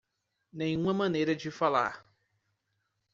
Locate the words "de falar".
1.35-2.03